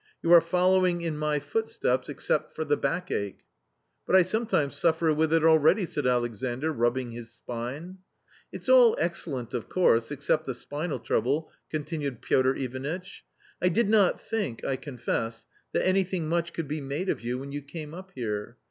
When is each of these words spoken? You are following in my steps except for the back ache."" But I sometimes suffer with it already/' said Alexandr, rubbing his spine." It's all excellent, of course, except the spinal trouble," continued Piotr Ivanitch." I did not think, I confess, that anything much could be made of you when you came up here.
You 0.23 0.33
are 0.33 0.41
following 0.41 1.03
in 1.03 1.15
my 1.15 1.37
steps 1.37 2.09
except 2.09 2.55
for 2.55 2.65
the 2.65 2.75
back 2.75 3.11
ache."" 3.11 3.41
But 4.07 4.15
I 4.15 4.23
sometimes 4.23 4.75
suffer 4.75 5.13
with 5.13 5.31
it 5.31 5.43
already/' 5.43 5.87
said 5.87 6.07
Alexandr, 6.07 6.73
rubbing 6.73 7.11
his 7.11 7.31
spine." 7.31 7.99
It's 8.51 8.67
all 8.67 8.95
excellent, 8.97 9.53
of 9.53 9.69
course, 9.69 10.09
except 10.09 10.45
the 10.47 10.55
spinal 10.55 10.97
trouble," 10.97 11.51
continued 11.69 12.23
Piotr 12.23 12.55
Ivanitch." 12.55 13.23
I 13.61 13.69
did 13.69 13.89
not 13.89 14.19
think, 14.19 14.65
I 14.65 14.75
confess, 14.75 15.45
that 15.71 15.85
anything 15.85 16.27
much 16.27 16.51
could 16.51 16.67
be 16.67 16.81
made 16.81 17.07
of 17.07 17.21
you 17.21 17.37
when 17.37 17.51
you 17.51 17.61
came 17.61 17.93
up 17.93 18.11
here. 18.15 18.57